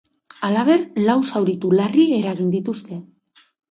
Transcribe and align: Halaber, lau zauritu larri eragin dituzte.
Halaber, 0.47 0.83
lau 1.09 1.17
zauritu 1.33 1.73
larri 1.83 2.09
eragin 2.19 2.53
dituzte. 2.59 3.03